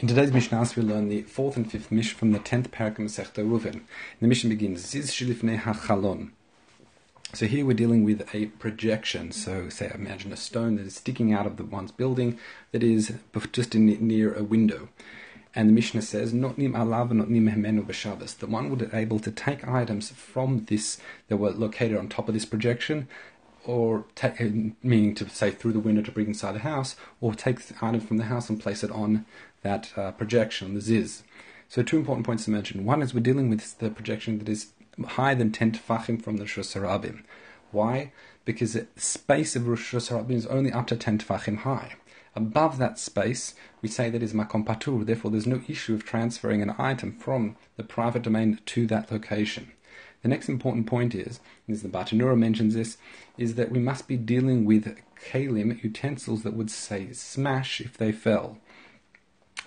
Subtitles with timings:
[0.00, 3.04] In today's Mishnah, we learn the fourth and fifth mish from the tenth parak of
[3.04, 3.82] Masechta.
[4.18, 6.30] The Mishnah begins, Ziz shilifnei hachalon.
[7.34, 9.30] So here we're dealing with a projection.
[9.30, 12.38] So say, imagine a stone that is sticking out of the one's building
[12.72, 13.12] that is
[13.52, 14.88] just in, near a window.
[15.54, 18.38] And the Mishnah says, not nim alav, not nim hemenu b'shavas.
[18.38, 20.98] The one would be able to take items from this
[21.28, 23.06] that were located on top of this projection
[23.66, 24.40] or take,
[24.82, 28.00] meaning to say through the window to bring inside the house, or take the item
[28.00, 29.26] from the house and place it on
[29.62, 31.22] that uh, projection, the ziz.
[31.68, 32.84] So two important points to mention.
[32.84, 34.72] One is we're dealing with the projection that is
[35.06, 37.14] higher than 10 tefachim from the Rosh
[37.70, 38.12] Why?
[38.44, 41.94] Because the space of Rishus Harabim is only up to 10 tefachim high.
[42.40, 46.62] Above that space, we say that is makom patur, therefore there's no issue of transferring
[46.62, 49.72] an item from the private domain to that location.
[50.22, 52.96] The next important point is, as the Bartenura mentions this,
[53.36, 58.10] is that we must be dealing with kalim, utensils that would say smash if they
[58.10, 58.56] fell.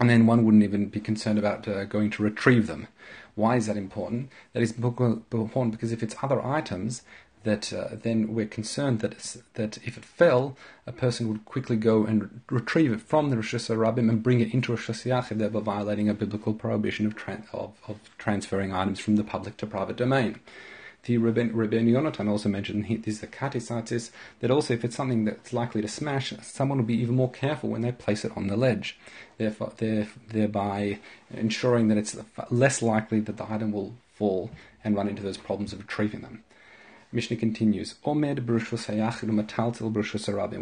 [0.00, 2.88] And then one wouldn't even be concerned about uh, going to retrieve them.
[3.34, 4.30] Why is that important?
[4.54, 7.02] That is important because if it's other items,
[7.44, 12.04] that uh, then we're concerned that that if it fell, a person would quickly go
[12.04, 16.08] and retrieve it from the Rishus Harabim and bring it into Rishus Hayachid, thereby violating
[16.08, 17.14] a biblical prohibition of,
[17.52, 20.38] of, of, transferring items from the public to private domain.
[21.04, 25.82] The Rebbe Yonatan also mentioned this the katisatis that also if it's something that's likely
[25.82, 28.96] to smash, someone will be even more careful when they place it on the ledge,
[29.36, 31.00] therefore, thereby
[31.34, 32.16] ensuring that it's
[32.50, 34.52] less likely that the item will fall
[34.84, 36.44] and run into those problems of retrieving them.
[37.14, 38.46] Mishnah continues, Omed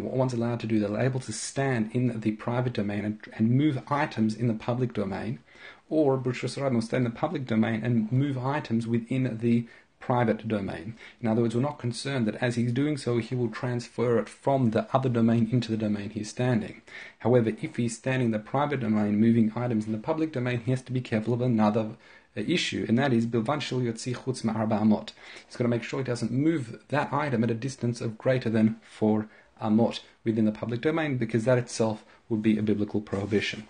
[0.03, 3.51] What one's allowed to do, they're able to stand in the private domain and, and
[3.51, 5.39] move items in the public domain,
[5.89, 9.65] or Brushus will stand in the public domain and move items within the
[10.01, 10.95] private domain.
[11.21, 14.27] In other words, we're not concerned that as he's doing so, he will transfer it
[14.27, 16.81] from the other domain into the domain he's standing.
[17.19, 20.71] However, if he's standing in the private domain, moving items in the public domain, he
[20.71, 21.91] has to be careful of another
[22.35, 25.09] issue, and that is bilvan yotzi chutz amot.
[25.45, 28.49] He's got to make sure he doesn't move that item at a distance of greater
[28.49, 29.27] than four
[29.61, 33.67] amot within the public domain, because that itself would be a biblical prohibition.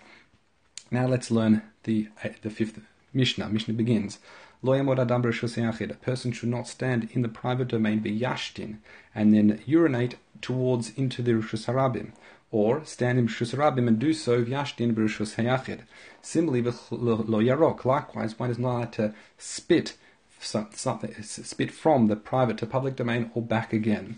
[0.90, 2.78] Now let's learn the uh, the fifth
[3.12, 3.48] Mishnah.
[3.48, 4.18] Mishnah begins.
[4.62, 8.78] Lo adam A person should not stand in the private domain yashtin
[9.14, 12.12] and then urinate towards into the Rishus Harabim
[12.52, 15.80] or stand in Rishus Rabim and do so Vyashtin B'Rishus Hayachid.
[16.20, 19.96] Similarly, Lo Yarok, likewise, one is not allowed to spit
[20.44, 24.16] something, spit from the private to public domain or back again.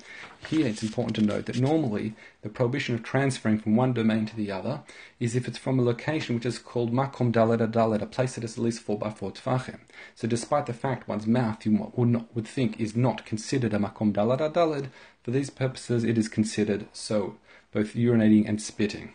[0.48, 4.36] Here it's important to note that normally the prohibition of transferring from one domain to
[4.36, 4.82] the other
[5.20, 8.44] is if it's from a location which is called makom daled daled, a place that
[8.44, 9.80] is at least 4 by 4 tefachim.
[10.14, 13.78] So despite the fact one's mouth you would, not, would think is not considered a
[13.78, 14.88] makom daled daled,
[15.22, 17.36] for these purposes it is considered so
[17.72, 19.14] both urinating and spitting.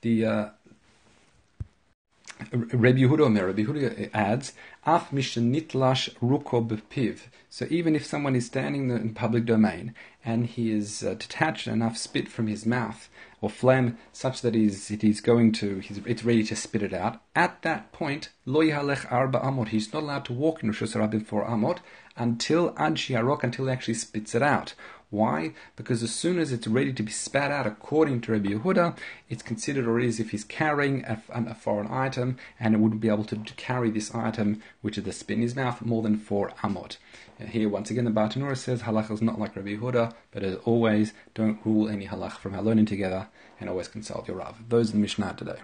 [0.00, 0.48] The uh,
[2.52, 4.52] Rabbi Yehuda Omer, Rabbi Yehuda adds,
[4.86, 7.20] Af mishanitlash ruko bepiv.
[7.50, 9.94] So even if someone is standing in public domain
[10.24, 13.08] and he is uh, detached enough spit from his mouth
[13.40, 17.62] or phlegm such that he's, he's going to, it's ready to spit it out, at
[17.62, 19.68] that point, lo yihalech arba amot.
[19.68, 21.78] He's not allowed to walk in Rishus Harabim four amot
[22.16, 24.74] until ad shiarok, until he actually spits it out.
[25.10, 25.54] Why?
[25.74, 28.94] Because as soon as it's ready to be spat out, according to Rabbi Yehuda,
[29.30, 33.08] it's considered already as if he's carrying a, a foreign item, and it wouldn't be
[33.08, 36.18] able to, to, carry this item, which is the spit in his mouth, more than
[36.18, 36.98] four amot.
[37.40, 40.56] Uh, here, once again, the Bartenura says halach is not like Rabbi Yehuda, but as
[40.66, 44.68] always, don't rule any halach from our learning together, and always consult your Rav.
[44.68, 45.60] Those are the Mishnah today.